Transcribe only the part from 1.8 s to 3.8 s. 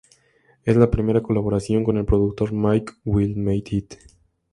con el productor Mike Will Made